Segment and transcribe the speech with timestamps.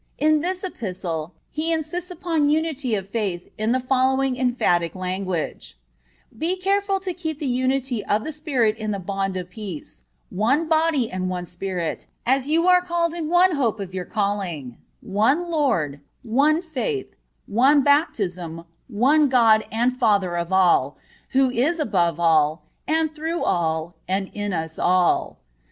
[0.17, 5.77] In this Epistle he insists upon unity of faith in the following emphatic language:
[6.35, 10.01] "Be careful to keep the unity of the Spirit in the bond of peace;
[10.31, 14.77] one body and one Spirit, as you are called in one hope of your calling;
[15.01, 17.13] one Lord, one faith,
[17.45, 20.97] one baptism, one God and Father of all,
[21.33, 25.37] who is above all, and through all, and in us all."